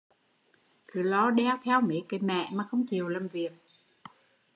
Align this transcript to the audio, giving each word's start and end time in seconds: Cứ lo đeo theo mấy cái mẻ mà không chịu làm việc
Cứ 0.87 1.01
lo 1.01 1.31
đeo 1.31 1.57
theo 1.63 1.81
mấy 1.81 2.05
cái 2.09 2.19
mẻ 2.19 2.49
mà 2.53 2.67
không 2.71 2.85
chịu 2.87 3.07
làm 3.07 3.27
việc 3.27 3.49